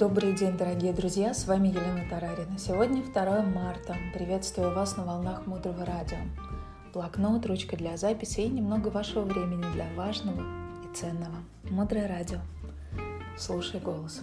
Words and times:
Добрый 0.00 0.32
день, 0.32 0.56
дорогие 0.56 0.94
друзья! 0.94 1.34
С 1.34 1.46
вами 1.46 1.68
Елена 1.68 2.08
Тарарина. 2.08 2.58
Сегодня 2.58 3.02
2 3.02 3.42
марта. 3.42 3.94
Приветствую 4.14 4.74
вас 4.74 4.96
на 4.96 5.04
волнах 5.04 5.46
Мудрого 5.46 5.84
Радио. 5.84 6.16
Блокнот, 6.94 7.44
ручка 7.44 7.76
для 7.76 7.98
записи 7.98 8.40
и 8.40 8.48
немного 8.48 8.88
вашего 8.88 9.24
времени 9.24 9.62
для 9.74 9.84
важного 9.96 10.40
и 10.82 10.96
ценного. 10.96 11.34
Мудрое 11.68 12.08
Радио. 12.08 12.38
Слушай 13.36 13.78
голос. 13.78 14.22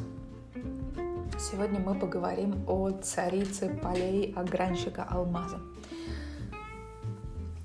Сегодня 1.37 1.79
мы 1.79 1.93
поговорим 1.93 2.55
о 2.67 2.89
царице 2.89 3.69
полей 3.69 4.33
огранщика 4.35 5.03
алмаза. 5.03 5.59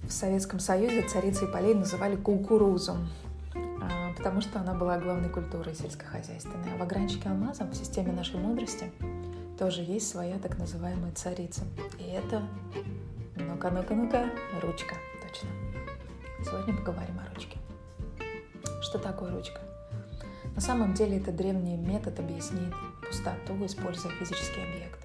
В 0.02 0.12
Советском 0.12 0.60
Союзе 0.60 1.09
царицей 1.09 1.48
полей 1.48 1.73
называли 1.73 2.16
кукурузу 2.16 2.98
потому 4.23 4.41
что 4.41 4.61
она 4.61 4.73
была 4.73 5.01
главной 5.01 5.29
культурой 5.29 5.75
сельскохозяйственной. 5.75 6.75
А 6.75 6.79
в 6.79 6.83
огранчике 6.83 7.29
алмаза 7.29 7.65
в 7.65 7.75
системе 7.75 8.12
нашей 8.12 8.39
мудрости 8.39 8.89
тоже 9.59 9.83
есть 9.83 10.09
своя 10.09 10.39
так 10.39 10.59
называемая 10.59 11.11
царица. 11.11 11.62
И 11.98 12.05
это, 12.05 12.41
ну-ка, 13.35 13.71
ну-ка, 13.71 13.95
ну-ка, 13.97 14.31
ручка, 14.62 14.95
точно. 15.27 15.48
Сегодня 16.45 16.73
поговорим 16.77 17.19
о 17.19 17.35
ручке. 17.35 17.59
Что 18.81 19.01
такое 19.01 19.33
ручка? 19.33 19.61
На 20.55 20.61
самом 20.61 20.95
деле 20.95 21.19
это 21.19 21.33
древний 21.33 21.77
метод 21.77 22.20
объяснить 22.20 22.73
пустоту, 23.05 23.55
используя 23.67 24.12
физический 24.12 24.62
объект. 24.62 25.01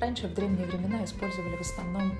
Раньше 0.00 0.28
в 0.28 0.34
древние 0.34 0.64
времена 0.64 1.04
использовали 1.04 1.56
в 1.56 1.62
основном 1.62 2.12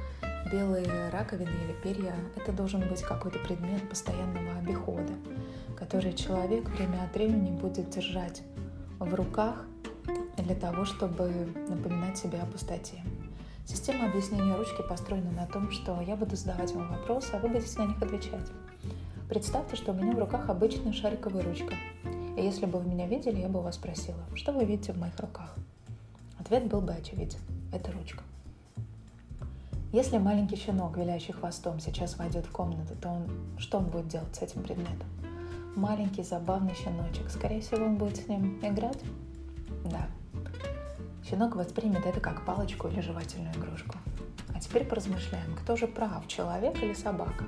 белые 0.51 1.11
раковины 1.11 1.48
или 1.48 1.75
перья. 1.83 2.15
Это 2.37 2.52
должен 2.52 2.87
быть 2.88 3.02
какой-то 3.02 3.38
предмет 3.38 3.88
постоянного 3.88 4.59
обихода, 4.59 5.12
который 5.77 6.12
человек 6.12 6.68
время 6.71 7.04
от 7.04 7.15
времени 7.15 7.51
будет 7.51 7.91
держать 7.91 8.43
в 8.99 9.15
руках 9.15 9.65
для 10.37 10.54
того, 10.54 10.85
чтобы 10.85 11.49
напоминать 11.69 12.19
себе 12.19 12.38
о 12.41 12.46
пустоте. 12.46 13.02
Система 13.66 14.07
объяснения 14.07 14.57
ручки 14.57 14.82
построена 14.88 15.30
на 15.30 15.46
том, 15.46 15.71
что 15.71 16.01
я 16.01 16.16
буду 16.16 16.37
задавать 16.37 16.73
вам 16.73 16.88
вопросы, 16.88 17.35
а 17.35 17.38
вы 17.38 17.49
будете 17.49 17.79
на 17.79 17.87
них 17.87 18.01
отвечать. 18.01 18.49
Представьте, 19.29 19.76
что 19.76 19.93
у 19.93 19.95
меня 19.95 20.13
в 20.13 20.19
руках 20.19 20.49
обычная 20.49 20.93
шариковая 20.95 21.43
ручка. 21.43 21.74
И 22.38 22.41
если 22.41 22.65
бы 22.65 22.79
вы 22.79 22.88
меня 22.88 23.07
видели, 23.07 23.41
я 23.41 23.49
бы 23.49 23.60
вас 23.60 23.74
спросила, 23.74 24.21
что 24.35 24.52
вы 24.52 24.65
видите 24.65 24.95
в 24.95 24.99
моих 24.99 25.19
руках? 25.21 25.54
Ответ 26.38 26.66
был 26.66 26.80
бы 26.80 26.93
очевиден. 26.93 27.38
Это 27.73 27.93
ручка. 27.93 28.23
Если 29.93 30.19
маленький 30.19 30.57
щенок, 30.57 30.97
виляющий 30.97 31.33
хвостом, 31.33 31.81
сейчас 31.81 32.19
войдет 32.19 32.47
в 32.47 32.53
комнату, 32.53 32.95
то 33.01 33.09
он 33.09 33.59
что 33.59 33.79
он 33.79 33.87
будет 33.87 34.09
делать 34.09 34.35
с 34.37 34.43
этим 34.43 34.63
предметом? 34.63 35.07
маленький 35.79 36.23
забавный 36.23 36.75
щеночек. 36.75 37.31
Скорее 37.31 37.61
всего, 37.61 37.87
он 37.87 37.97
будет 37.97 38.16
с 38.16 38.29
ним 38.29 38.59
играть? 38.63 38.99
Да. 39.85 40.09
Щенок 41.29 41.57
воспримет 41.57 42.05
это 42.05 42.21
как 42.21 42.45
палочку 42.45 42.89
или 42.89 43.01
жевательную 43.01 43.55
игрушку. 43.55 43.97
А 44.55 44.61
теперь 44.61 44.85
поразмышляем, 44.85 45.55
кто 45.55 45.77
же 45.77 45.87
прав, 45.87 46.27
человек 46.27 46.83
или 46.83 46.95
собака? 46.95 47.45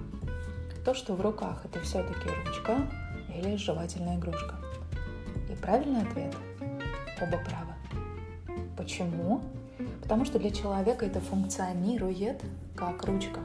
То, 0.85 0.95
что 0.95 1.15
в 1.15 1.21
руках, 1.21 1.65
это 1.65 1.81
все-таки 1.81 2.29
ручка 2.45 2.89
или 3.35 3.57
жевательная 3.57 4.17
игрушка. 4.17 4.55
И 5.51 5.57
правильный 5.57 6.03
ответ– 6.03 6.35
оба 7.21 7.39
правы. 7.39 7.75
Почему? 8.77 9.43
Потому 10.11 10.25
что 10.25 10.41
для 10.41 10.51
человека 10.51 11.07
это 11.07 11.21
функционирует 11.21 12.43
как 12.75 13.05
ручка, 13.05 13.39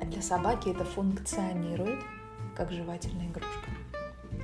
а 0.00 0.04
для 0.06 0.22
собаки 0.22 0.68
это 0.68 0.84
функционирует 0.84 1.98
как 2.54 2.70
жевательная 2.70 3.26
игрушка 3.26 3.68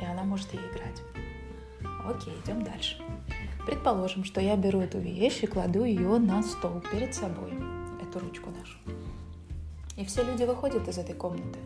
и 0.00 0.04
она 0.04 0.24
может 0.24 0.52
ей 0.52 0.60
играть. 0.60 1.04
Окей, 2.04 2.34
идем 2.44 2.64
дальше. 2.64 3.00
Предположим, 3.64 4.24
что 4.24 4.40
я 4.40 4.56
беру 4.56 4.80
эту 4.80 4.98
вещь 4.98 5.44
и 5.44 5.46
кладу 5.46 5.84
ее 5.84 6.18
на 6.18 6.42
стол 6.42 6.82
перед 6.92 7.14
собой, 7.14 7.52
эту 8.02 8.18
ручку 8.18 8.50
нашу. 8.50 8.76
И 9.96 10.04
все 10.04 10.24
люди 10.24 10.42
выходят 10.42 10.88
из 10.88 10.98
этой 10.98 11.14
комнаты, 11.14 11.60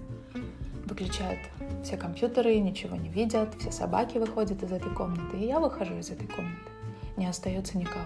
выключают 0.84 1.40
все 1.82 1.96
компьютеры, 1.96 2.58
ничего 2.58 2.96
не 2.96 3.08
видят, 3.08 3.54
все 3.58 3.72
собаки 3.72 4.18
выходят 4.18 4.62
из 4.62 4.72
этой 4.72 4.92
комнаты, 4.92 5.38
и 5.38 5.46
я 5.46 5.58
выхожу 5.58 5.96
из 5.96 6.10
этой 6.10 6.26
комнаты. 6.26 6.70
Не 7.16 7.26
остается 7.26 7.78
никого. 7.78 8.04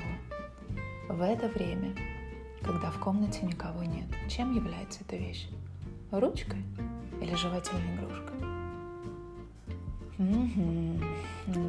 В 1.08 1.22
это 1.22 1.46
время, 1.48 1.94
когда 2.62 2.90
в 2.90 2.98
комнате 2.98 3.46
никого 3.46 3.84
нет, 3.84 4.06
чем 4.28 4.54
является 4.54 5.02
эта 5.02 5.16
вещь? 5.16 5.48
Ручкой 6.10 6.64
или 7.20 7.34
жевательной 7.34 7.94
игрушкой? 7.94 8.36
Угу. 10.18 11.04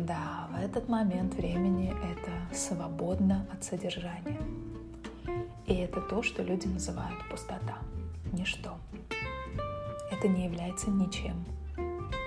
Да, 0.07 0.47
в 0.51 0.55
этот 0.59 0.89
момент 0.89 1.35
времени 1.35 1.93
это 2.03 2.55
свободно 2.55 3.45
от 3.53 3.63
содержания. 3.63 4.41
И 5.67 5.75
это 5.75 6.01
то, 6.01 6.23
что 6.23 6.41
люди 6.41 6.65
называют 6.65 7.19
пустота. 7.29 7.77
Ничто. 8.33 8.77
Это 10.11 10.27
не 10.27 10.45
является 10.45 10.89
ничем. 10.89 11.45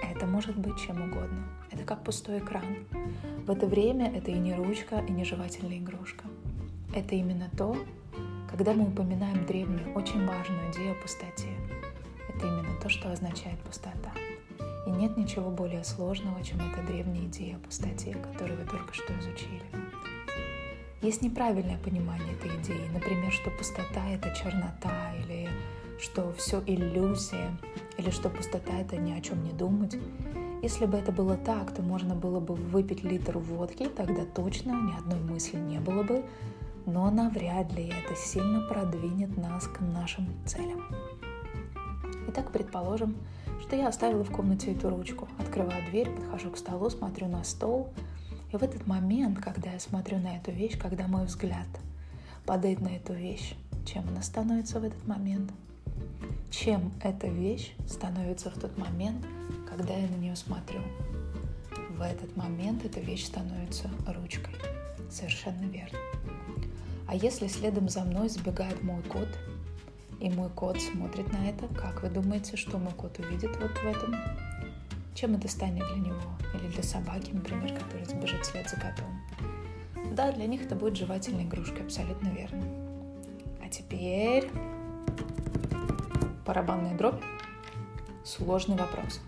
Это 0.02 0.26
может 0.26 0.56
быть 0.56 0.78
чем 0.78 1.02
угодно. 1.02 1.44
Это 1.72 1.82
как 1.82 2.04
пустой 2.04 2.38
экран. 2.38 2.86
В 3.46 3.50
это 3.50 3.66
время 3.66 4.14
это 4.14 4.30
и 4.30 4.38
не 4.38 4.54
ручка, 4.54 5.00
и 5.08 5.10
не 5.10 5.24
жевательная 5.24 5.78
игрушка. 5.78 6.24
Это 6.92 7.14
именно 7.14 7.48
то, 7.56 7.76
когда 8.50 8.72
мы 8.72 8.88
упоминаем 8.88 9.46
древнюю, 9.46 9.94
очень 9.94 10.26
важную 10.26 10.72
идею 10.72 10.92
о 10.92 11.02
пустоте. 11.02 11.48
Это 12.28 12.46
именно 12.46 12.80
то, 12.82 12.88
что 12.88 13.12
означает 13.12 13.60
пустота. 13.60 14.10
И 14.86 14.90
нет 14.90 15.16
ничего 15.16 15.50
более 15.50 15.84
сложного, 15.84 16.42
чем 16.42 16.58
эта 16.60 16.82
древняя 16.84 17.26
идея 17.26 17.56
о 17.56 17.60
пустоте, 17.60 18.14
которую 18.14 18.58
вы 18.58 18.64
только 18.64 18.92
что 18.92 19.12
изучили. 19.20 19.62
Есть 21.00 21.22
неправильное 21.22 21.78
понимание 21.78 22.34
этой 22.34 22.50
идеи, 22.60 22.88
например, 22.92 23.30
что 23.30 23.50
пустота— 23.50 24.08
это 24.10 24.34
чернота, 24.34 25.14
или 25.24 25.48
что 26.00 26.32
все 26.32 26.60
иллюзия, 26.66 27.56
или 27.98 28.10
что 28.10 28.30
пустота— 28.30 28.72
это 28.80 28.96
ни 28.96 29.12
о 29.12 29.20
чем 29.20 29.44
не 29.44 29.52
думать. 29.52 29.96
Если 30.62 30.86
бы 30.86 30.98
это 30.98 31.12
было 31.12 31.36
так, 31.36 31.72
то 31.72 31.82
можно 31.82 32.14
было 32.14 32.40
бы 32.40 32.54
выпить 32.54 33.04
литр 33.04 33.38
водки, 33.38 33.86
тогда 33.86 34.24
точно 34.24 34.72
ни 34.72 34.92
одной 34.92 35.20
мысли 35.20 35.56
не 35.56 35.78
было 35.78 36.02
бы, 36.02 36.24
но 36.86 37.10
навряд 37.10 37.72
ли 37.72 37.88
это 37.88 38.14
сильно 38.16 38.60
продвинет 38.62 39.36
нас 39.36 39.66
к 39.66 39.80
нашим 39.80 40.26
целям. 40.46 40.84
Итак, 42.28 42.52
предположим, 42.52 43.16
что 43.60 43.76
я 43.76 43.88
оставила 43.88 44.24
в 44.24 44.30
комнате 44.30 44.72
эту 44.72 44.90
ручку. 44.90 45.28
Открываю 45.38 45.84
дверь, 45.90 46.10
подхожу 46.10 46.50
к 46.50 46.56
столу, 46.56 46.90
смотрю 46.90 47.28
на 47.28 47.44
стол. 47.44 47.92
И 48.52 48.56
в 48.56 48.62
этот 48.62 48.86
момент, 48.86 49.38
когда 49.38 49.72
я 49.72 49.80
смотрю 49.80 50.18
на 50.18 50.36
эту 50.36 50.50
вещь, 50.50 50.78
когда 50.78 51.06
мой 51.06 51.26
взгляд 51.26 51.66
падает 52.46 52.80
на 52.80 52.88
эту 52.88 53.12
вещь, 53.12 53.54
чем 53.86 54.08
она 54.08 54.22
становится 54.22 54.80
в 54.80 54.84
этот 54.84 55.06
момент? 55.06 55.52
Чем 56.50 56.92
эта 57.02 57.28
вещь 57.28 57.74
становится 57.86 58.50
в 58.50 58.58
тот 58.58 58.76
момент, 58.76 59.24
когда 59.68 59.94
я 59.94 60.08
на 60.08 60.16
нее 60.16 60.34
смотрю? 60.34 60.80
В 61.96 62.02
этот 62.02 62.36
момент 62.36 62.84
эта 62.84 63.00
вещь 63.00 63.26
становится 63.26 63.90
ручкой. 64.06 64.54
Совершенно 65.10 65.64
верно. 65.64 65.98
А 67.10 67.14
если 67.14 67.48
следом 67.48 67.88
за 67.88 68.04
мной 68.04 68.28
сбегает 68.28 68.82
мой 68.82 69.02
кот– 69.02 69.28
и 70.20 70.28
мой 70.28 70.50
кот 70.50 70.80
смотрит 70.80 71.32
на 71.32 71.48
это. 71.48 71.66
Как 71.74 72.02
вы 72.02 72.10
думаете, 72.10 72.56
что 72.56 72.78
мой 72.78 72.92
кот 72.92 73.18
увидит 73.18 73.56
вот 73.56 73.70
в 73.70 73.86
этом? 73.86 74.14
Чем 75.14 75.34
это 75.34 75.48
станет 75.48 75.86
для 75.88 76.10
него? 76.10 76.20
Или 76.54 76.68
для 76.68 76.82
собаки, 76.82 77.30
например, 77.32 77.72
которая 77.72 78.04
сбежит 78.04 78.44
вслед 78.44 78.68
за 78.68 78.76
котом? 78.76 79.18
Да, 80.12 80.30
для 80.32 80.46
них 80.46 80.62
это 80.62 80.74
будет 80.74 80.96
жевательной 80.96 81.44
игрушкой, 81.44 81.84
абсолютно 81.84 82.28
верно. 82.28 82.62
А 83.64 83.68
теперь 83.70 84.50
барабанная 86.46 86.96
дробь. 86.96 87.22
Сложный 88.24 88.76
вопрос. 88.76 89.20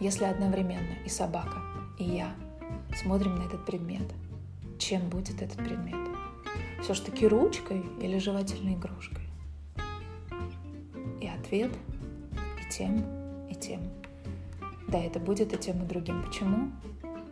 Если 0.00 0.24
одновременно 0.24 0.94
и 1.06 1.08
собака, 1.08 1.58
и 1.98 2.04
я 2.04 2.34
смотрим 2.96 3.36
на 3.36 3.44
этот 3.44 3.64
предмет, 3.64 4.12
чем 4.78 5.08
будет 5.08 5.40
этот 5.40 5.58
предмет? 5.58 6.11
Все-таки 6.82 7.26
ручкой 7.26 7.82
или 8.00 8.18
жевательной 8.18 8.74
игрушкой? 8.74 9.22
ответ 11.52 11.72
и 12.60 12.72
тем, 12.72 13.04
и 13.50 13.54
тем. 13.54 13.80
Да, 14.88 14.98
это 14.98 15.20
будет 15.20 15.52
и 15.52 15.58
тем, 15.58 15.82
и 15.82 15.86
другим. 15.86 16.24
Почему? 16.24 16.72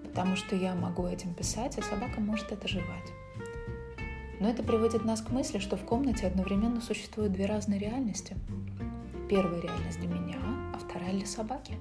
Потому 0.05 0.37
что 0.37 0.57
я 0.57 0.75
могу 0.75 1.07
этим 1.07 1.33
писать, 1.33 1.79
а 1.79 1.83
собака 1.83 2.21
может 2.21 2.53
это 2.53 2.69
жевать. 2.69 3.13
Но 4.39 4.49
это 4.49 4.63
приводит 4.63 5.05
нас 5.05 5.23
к 5.23 5.31
мысли, 5.31 5.59
что 5.59 5.77
в 5.77 5.85
комнате 5.85 6.27
одновременно 6.27 6.81
существуют 6.81 7.33
две 7.33 7.47
разные 7.47 7.79
реальности. 7.79 8.37
Первая 9.29 9.61
реальность 9.61 10.01
для 10.01 10.09
меня, 10.09 10.39
а 10.75 10.79
вторая 10.79 11.13
для 11.13 11.27
собаки. 11.27 11.77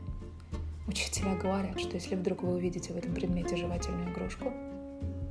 Учителя 0.88 1.36
говорят, 1.36 1.80
что 1.80 1.96
если 1.96 2.16
вдруг 2.16 2.44
вы 2.44 2.56
увидите 2.56 2.94
в 2.94 2.98
этом 2.98 3.14
предмете 3.14 3.56
жевательную 3.56 4.12
игрушку, 4.12 4.54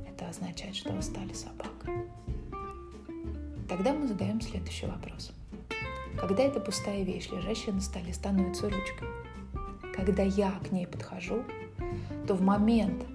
это 0.07 0.29
означает, 0.29 0.75
что 0.75 0.91
вы 0.91 1.01
стали 1.01 1.33
собакой. 1.33 2.05
Тогда 3.69 3.93
мы 3.93 4.07
задаем 4.07 4.41
следующий 4.41 4.87
вопрос. 4.87 5.31
Когда 6.19 6.41
эта 6.41 6.59
пустая 6.59 7.03
вещь, 7.03 7.29
лежащая 7.29 7.71
на 7.71 7.81
столе, 7.81 8.11
становится 8.13 8.63
ручкой, 8.63 9.07
когда 9.95 10.23
я 10.23 10.51
к 10.67 10.71
ней 10.71 10.87
подхожу, 10.87 11.43
то 12.27 12.33
в 12.33 12.41
момент, 12.41 13.05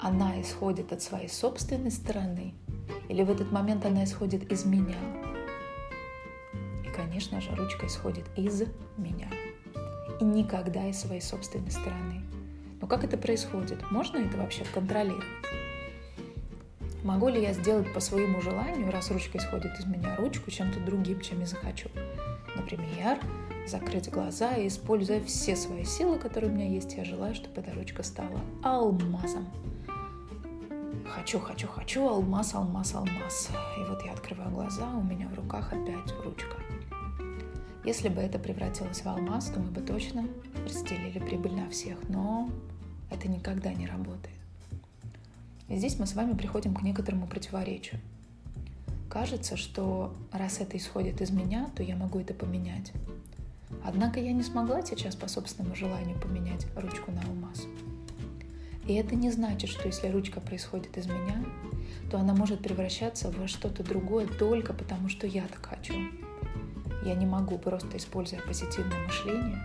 она 0.00 0.40
исходит 0.40 0.92
от 0.92 1.02
своей 1.02 1.28
собственной 1.28 1.90
стороны, 1.90 2.54
или 3.08 3.24
в 3.24 3.30
этот 3.30 3.50
момент 3.50 3.84
она 3.84 4.04
исходит 4.04 4.52
из 4.52 4.64
меня. 4.64 4.96
И, 6.84 6.88
конечно 6.94 7.40
же, 7.40 7.52
ручка 7.56 7.86
исходит 7.86 8.24
из 8.36 8.62
меня. 8.96 9.28
И 10.20 10.24
никогда 10.24 10.86
из 10.86 11.00
своей 11.00 11.20
собственной 11.20 11.72
стороны. 11.72 12.22
Но 12.80 12.86
как 12.86 13.02
это 13.02 13.18
происходит? 13.18 13.90
Можно 13.90 14.18
это 14.18 14.36
вообще 14.36 14.64
контролировать? 14.72 15.24
Могу 17.04 17.28
ли 17.28 17.40
я 17.40 17.52
сделать 17.52 17.92
по 17.92 18.00
своему 18.00 18.40
желанию, 18.40 18.90
раз 18.90 19.10
ручка 19.10 19.38
исходит 19.38 19.78
из 19.78 19.86
меня, 19.86 20.16
ручку 20.16 20.50
чем-то 20.50 20.80
другим, 20.80 21.20
чем 21.20 21.40
я 21.40 21.46
захочу? 21.46 21.88
Например, 22.56 23.20
закрыть 23.68 24.10
глаза 24.10 24.56
и, 24.56 24.66
используя 24.66 25.22
все 25.22 25.54
свои 25.54 25.84
силы, 25.84 26.18
которые 26.18 26.50
у 26.50 26.54
меня 26.54 26.68
есть, 26.68 26.94
я 26.94 27.04
желаю, 27.04 27.36
чтобы 27.36 27.60
эта 27.60 27.72
ручка 27.72 28.02
стала 28.02 28.40
алмазом. 28.64 29.46
Хочу, 31.06 31.38
хочу, 31.38 31.68
хочу, 31.68 32.06
алмаз, 32.08 32.54
алмаз, 32.54 32.94
алмаз. 32.94 33.48
И 33.78 33.84
вот 33.88 34.04
я 34.04 34.12
открываю 34.12 34.50
глаза, 34.50 34.88
у 34.90 35.02
меня 35.02 35.28
в 35.28 35.34
руках 35.34 35.72
опять 35.72 36.12
ручка. 36.24 36.56
Если 37.84 38.08
бы 38.08 38.20
это 38.20 38.38
превратилось 38.38 39.02
в 39.02 39.06
алмаз, 39.06 39.46
то 39.46 39.60
мы 39.60 39.70
бы 39.70 39.80
точно 39.80 40.26
разделили 40.64 41.20
прибыль 41.20 41.54
на 41.54 41.70
всех, 41.70 41.96
но 42.08 42.50
это 43.10 43.28
никогда 43.28 43.72
не 43.72 43.86
работает. 43.86 44.37
И 45.68 45.76
здесь 45.76 45.98
мы 45.98 46.06
с 46.06 46.14
вами 46.14 46.34
приходим 46.34 46.74
к 46.74 46.82
некоторому 46.82 47.26
противоречию. 47.26 48.00
Кажется, 49.10 49.56
что 49.56 50.14
раз 50.32 50.60
это 50.60 50.76
исходит 50.76 51.20
из 51.20 51.30
меня, 51.30 51.70
то 51.76 51.82
я 51.82 51.96
могу 51.96 52.18
это 52.18 52.34
поменять. 52.34 52.92
Однако 53.84 54.20
я 54.20 54.32
не 54.32 54.42
смогла 54.42 54.82
сейчас 54.82 55.14
по 55.14 55.28
собственному 55.28 55.74
желанию 55.74 56.18
поменять 56.18 56.66
ручку 56.74 57.10
на 57.10 57.22
алмаз. 57.22 57.66
И 58.86 58.94
это 58.94 59.14
не 59.14 59.30
значит, 59.30 59.68
что 59.68 59.86
если 59.86 60.08
ручка 60.08 60.40
происходит 60.40 60.96
из 60.96 61.06
меня, 61.06 61.44
то 62.10 62.18
она 62.18 62.34
может 62.34 62.62
превращаться 62.62 63.30
во 63.30 63.46
что-то 63.46 63.82
другое 63.82 64.26
только 64.26 64.72
потому, 64.72 65.10
что 65.10 65.26
я 65.26 65.46
так 65.46 65.66
хочу. 65.66 65.94
Я 67.04 67.14
не 67.14 67.26
могу, 67.26 67.58
просто 67.58 67.98
используя 67.98 68.40
позитивное 68.40 69.04
мышление 69.04 69.58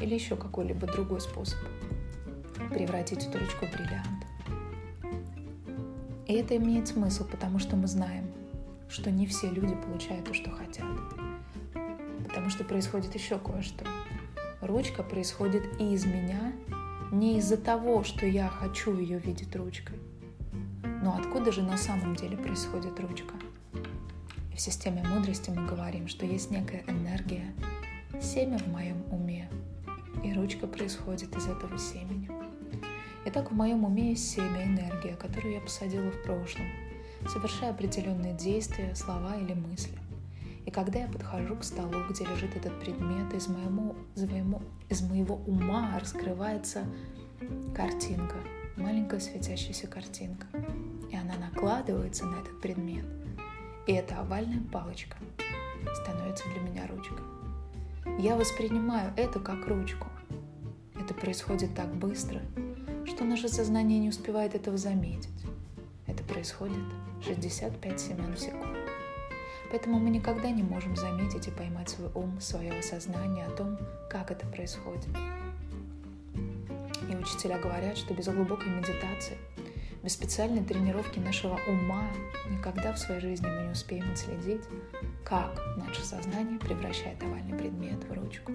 или 0.00 0.14
еще 0.14 0.34
какой-либо 0.34 0.86
другой 0.86 1.20
способ, 1.20 1.58
превратить 2.70 3.26
эту 3.26 3.38
ручку 3.38 3.66
в 3.66 3.72
бриллиант. 3.72 4.29
И 6.30 6.34
это 6.34 6.56
имеет 6.56 6.86
смысл, 6.86 7.24
потому 7.24 7.58
что 7.58 7.74
мы 7.74 7.88
знаем, 7.88 8.24
что 8.88 9.10
не 9.10 9.26
все 9.26 9.50
люди 9.50 9.74
получают 9.74 10.26
то, 10.26 10.32
что 10.32 10.52
хотят. 10.52 10.86
Потому 12.28 12.50
что 12.50 12.62
происходит 12.62 13.12
еще 13.16 13.36
кое-что. 13.36 13.84
Ручка 14.60 15.02
происходит 15.02 15.64
и 15.80 15.92
из 15.92 16.06
меня, 16.06 16.52
не 17.10 17.38
из-за 17.38 17.56
того, 17.56 18.04
что 18.04 18.26
я 18.26 18.46
хочу 18.46 18.96
ее 18.96 19.18
видеть 19.18 19.56
ручкой. 19.56 19.98
Но 21.02 21.16
откуда 21.18 21.50
же 21.50 21.62
на 21.62 21.76
самом 21.76 22.14
деле 22.14 22.36
происходит 22.36 23.00
ручка? 23.00 23.34
И 24.52 24.56
в 24.56 24.60
системе 24.60 25.02
мудрости 25.12 25.50
мы 25.50 25.66
говорим, 25.66 26.06
что 26.06 26.26
есть 26.26 26.52
некая 26.52 26.84
энергия, 26.86 27.52
семя 28.22 28.58
в 28.58 28.68
моем 28.68 29.02
уме, 29.10 29.50
и 30.22 30.32
ручка 30.32 30.68
происходит 30.68 31.34
из 31.36 31.48
этого 31.48 31.76
семени. 31.76 32.39
Итак, 33.26 33.50
в 33.50 33.54
моем 33.54 33.84
уме 33.84 34.10
есть 34.10 34.30
семя, 34.30 34.64
энергия, 34.64 35.14
которую 35.14 35.54
я 35.54 35.60
посадила 35.60 36.10
в 36.10 36.22
прошлом– 36.22 36.66
совершая 37.28 37.70
определенные 37.70 38.34
действия, 38.34 38.94
слова 38.94 39.36
или 39.36 39.54
мысли. 39.54 39.98
И 40.66 40.70
когда 40.70 41.00
я 41.00 41.08
подхожу 41.08 41.56
к 41.56 41.64
столу, 41.64 42.04
где 42.08 42.24
лежит 42.24 42.56
этот 42.56 42.78
предмет, 42.80 43.32
из, 43.34 43.48
моему, 43.48 43.96
из, 44.14 44.24
моему, 44.24 44.62
из 44.88 45.02
моего 45.02 45.36
ума 45.46 45.98
раскрывается 46.00 46.84
картинка, 47.74 48.36
маленькая 48.76 49.20
светящаяся 49.20 49.86
картинка. 49.86 50.46
И 51.10 51.16
она 51.16 51.34
накладывается 51.36 52.26
на 52.26 52.36
этот 52.36 52.60
предмет. 52.60 53.04
И 53.86 53.92
эта 53.92 54.18
овальная 54.20 54.62
палочка 54.70 55.16
становится 56.02 56.44
для 56.50 56.60
меня 56.60 56.86
ручкой. 56.86 57.24
Я 58.18 58.36
воспринимаю 58.36 59.12
это 59.16 59.40
как 59.40 59.66
ручку. 59.66 60.06
Это 60.94 61.14
происходит 61.14 61.74
так 61.74 61.92
быстро, 61.94 62.40
что 63.10 63.24
наше 63.24 63.48
сознание 63.48 63.98
не 63.98 64.08
успевает 64.08 64.54
этого 64.54 64.76
заметить. 64.76 65.28
Это 66.06 66.22
происходит 66.22 66.78
65 67.24 68.00
семян 68.00 68.34
в 68.34 68.38
секунду. 68.38 68.78
Поэтому 69.70 69.98
мы 69.98 70.10
никогда 70.10 70.50
не 70.50 70.62
можем 70.62 70.96
заметить 70.96 71.48
и 71.48 71.50
поймать 71.50 71.90
свой 71.90 72.10
ум, 72.14 72.40
свое 72.40 72.72
осознание 72.72 73.46
о 73.46 73.50
том, 73.50 73.78
как 74.08 74.30
это 74.30 74.46
происходит. 74.46 75.08
И 77.10 77.16
учителя 77.16 77.58
говорят, 77.58 77.96
что 77.96 78.14
без 78.14 78.28
глубокой 78.28 78.68
медитации, 78.68 79.36
без 80.02 80.12
специальной 80.12 80.64
тренировки 80.64 81.18
нашего 81.18 81.58
ума 81.66 82.04
никогда 82.48 82.92
в 82.92 82.98
своей 82.98 83.20
жизни 83.20 83.46
мы 83.46 83.62
не 83.64 83.72
успеем 83.72 84.10
отследить, 84.12 84.62
как 85.24 85.60
наше 85.76 86.04
сознание 86.04 86.58
превращает 86.60 87.20
овальный 87.22 87.58
предмет 87.58 88.02
в 88.04 88.12
ручку. 88.12 88.52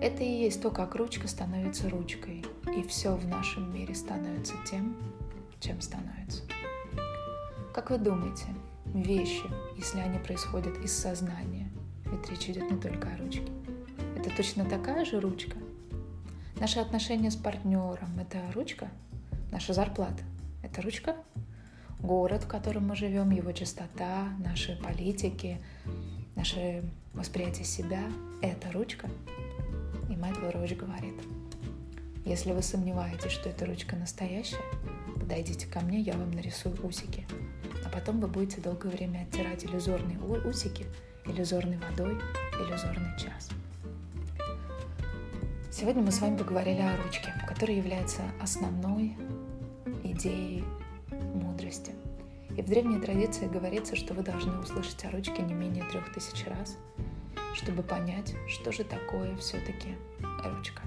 Это 0.00 0.22
и 0.22 0.28
есть 0.28 0.60
то, 0.60 0.70
как 0.70 0.94
ручка 0.94 1.28
становится 1.28 1.88
ручкой, 1.88 2.44
и 2.76 2.82
все 2.82 3.16
в 3.16 3.26
нашем 3.26 3.74
мире 3.74 3.94
становится 3.94 4.54
тем, 4.70 4.96
чем 5.60 5.80
становится. 5.80 6.42
Как 7.72 7.90
вы 7.90 7.98
думаете, 7.98 8.46
вещи, 8.86 9.44
если 9.76 10.00
они 10.00 10.18
происходят 10.18 10.76
из 10.84 10.92
сознания, 10.92 11.70
ведь 12.06 12.30
речь 12.30 12.48
идет 12.48 12.70
не 12.70 12.78
только 12.78 13.08
о 13.08 13.16
ручке, 13.18 13.48
это 14.16 14.30
точно 14.36 14.64
такая 14.64 15.04
же 15.04 15.20
ручка? 15.20 15.56
Наши 16.60 16.78
отношения 16.78 17.30
с 17.30 17.36
партнером– 17.36 18.18
это 18.20 18.40
ручка? 18.54 18.88
Наша 19.50 19.72
зарплата– 19.72 20.22
это 20.62 20.82
ручка? 20.82 21.16
Город, 22.00 22.44
в 22.44 22.48
котором 22.48 22.88
мы 22.88 22.96
живем, 22.96 23.30
его 23.30 23.52
чистота, 23.52 24.28
наши 24.38 24.78
политики, 24.82 25.58
наше 26.36 26.84
восприятие 27.12 27.64
себя– 27.64 28.02
это 28.42 28.70
ручка? 28.72 29.08
Майкл 30.24 30.48
Роуч 30.50 30.72
говорит, 30.72 31.14
если 32.24 32.52
вы 32.52 32.62
сомневаетесь, 32.62 33.30
что 33.30 33.50
эта 33.50 33.66
ручка 33.66 33.94
настоящая, 33.94 34.62
подойдите 35.20 35.66
ко 35.66 35.80
мне, 35.80 36.00
я 36.00 36.14
вам 36.14 36.30
нарисую 36.30 36.74
усики 36.82 37.26
а 37.84 37.90
потом 37.90 38.20
вы 38.20 38.28
будете 38.28 38.62
долгое 38.62 38.88
время 38.88 39.26
оттирать 39.28 39.66
иллюзорные 39.66 40.18
усики 40.18 40.86
иллюзорной 41.26 41.78
водой, 41.78 42.18
иллюзорный 42.58 43.18
час. 43.18 43.50
Сегодня 45.70 46.02
мы 46.02 46.10
с 46.10 46.20
вами 46.20 46.38
поговорили 46.38 46.80
о 46.80 46.96
ручке, 47.02 47.34
которая 47.46 47.76
является 47.76 48.22
основной 48.40 49.14
идеей 50.04 50.64
мудрости. 51.34 51.92
И 52.56 52.62
в 52.62 52.66
древней 52.66 52.98
традиции 52.98 53.46
говорится, 53.46 53.94
что 53.94 54.14
вы 54.14 54.22
должны 54.22 54.58
услышать 54.58 55.04
о 55.04 55.10
ручке 55.10 55.42
не 55.42 55.52
менее 55.52 55.84
трех 55.90 56.12
тысяч 56.14 56.46
раз, 56.46 56.78
чтобы 57.54 57.82
понять, 57.82 58.34
что 58.48 58.72
же 58.72 58.84
такое 58.84 59.36
все-таки 59.36 59.96
ручка. 60.44 60.82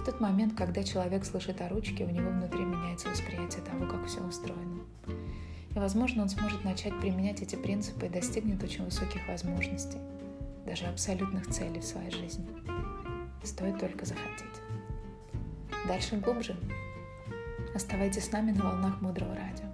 В 0.00 0.04
тот 0.04 0.20
момент, 0.20 0.54
когда 0.56 0.82
человек 0.82 1.24
слышит 1.24 1.60
о 1.60 1.68
ручке, 1.68 2.04
у 2.04 2.10
него 2.10 2.30
внутри 2.30 2.64
меняется 2.64 3.08
восприятие 3.08 3.62
того, 3.62 3.86
как 3.86 4.06
все 4.06 4.20
устроено. 4.20 4.80
И, 5.74 5.78
возможно, 5.78 6.22
он 6.22 6.28
сможет 6.28 6.64
начать 6.64 6.98
применять 7.00 7.42
эти 7.42 7.56
принципы 7.56 8.06
и 8.06 8.08
достигнет 8.08 8.62
очень 8.62 8.84
высоких 8.84 9.26
возможностей, 9.28 9.98
даже 10.64 10.86
абсолютных 10.86 11.46
целей 11.48 11.80
в 11.80 11.84
своей 11.84 12.10
жизни. 12.10 12.46
Стоит 13.42 13.78
только 13.78 14.06
захотеть. 14.06 14.46
Дальше 15.86 16.16
глубже. 16.16 16.56
Оставайтесь 17.74 18.24
с 18.24 18.32
нами 18.32 18.52
на 18.52 18.64
волнах 18.64 19.00
Мудрого 19.00 19.34
Радио. 19.34 19.66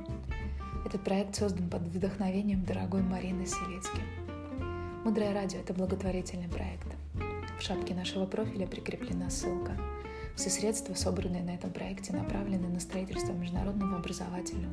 Этот 0.85 1.05
проект 1.05 1.37
создан 1.37 1.71
под 1.71 1.83
вдохновением 1.83 2.65
дорогой 2.65 3.03
Марины 3.03 3.47
Селецки. 3.47 4.01
Мудрое 5.05 5.35
радио– 5.35 5.59
это 5.61 5.75
благотворительный 5.75 6.47
проект. 6.47 6.87
В 7.59 7.61
шапке 7.61 7.93
нашего 7.93 8.25
профиля 8.25 8.69
прикреплена 8.69 9.31
ссылка. 9.31 9.77
Все 10.37 10.49
средства, 10.49 10.95
собранные 10.95 11.43
на 11.43 11.57
этом 11.57 11.73
проекте, 11.73 12.13
направлены 12.13 12.69
на 12.69 12.79
строительство 12.79 13.33
международного 13.33 13.97
образовательного 13.97 14.73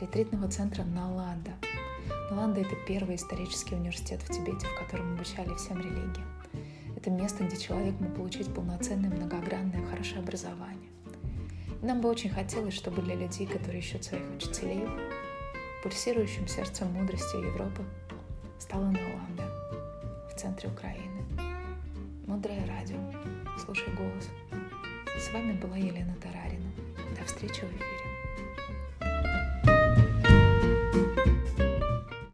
ретритного 0.00 0.48
центра 0.48 0.84
Наланда. 0.84 1.50
Наланда– 2.30 2.60
это 2.62 2.76
первый 2.86 3.16
исторический 3.16 3.74
университет 3.74 4.22
в 4.22 4.32
Тибете, 4.32 4.68
в 4.68 4.78
котором 4.78 5.14
обучали 5.14 5.52
всем 5.56 5.78
религиям. 5.78 6.28
Это 6.96 7.10
место, 7.10 7.42
где 7.42 7.56
человек 7.56 7.98
мог 7.98 8.14
получить 8.14 8.54
полноценное, 8.54 9.10
многогранное, 9.10 9.84
хорошее 9.86 10.20
образование. 10.20 10.90
И 11.82 11.84
нам 11.84 12.00
бы 12.00 12.08
очень 12.08 12.30
хотелось, 12.30 12.74
чтобы 12.74 13.02
для 13.02 13.16
людей, 13.16 13.48
которые 13.48 13.80
ищут 13.80 14.04
своих 14.04 14.22
учителей, 14.36 14.86
пульсирующим 15.82 16.46
сердцем 16.46 16.92
мудрости 16.92 17.34
Европы 17.34 17.82
стала 18.60 18.84
Наланда 18.84 19.55
в 20.36 20.38
центре 20.38 20.68
Украины. 20.68 21.24
Мудрое 22.26 22.66
радио. 22.66 22.98
Слушай 23.64 23.90
голос. 23.94 24.28
С 25.18 25.32
вами 25.32 25.58
была 25.58 25.78
Елена 25.78 26.14
Тарарина. 26.22 26.70
До 27.18 27.24
встречи 27.24 27.60
в 27.60 27.72
эфире. 27.72 27.95